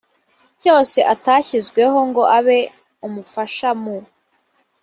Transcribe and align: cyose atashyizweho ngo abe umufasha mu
cyose 0.61 0.99
atashyizweho 1.13 1.99
ngo 2.09 2.23
abe 2.37 2.59
umufasha 3.07 3.69
mu 3.81 3.97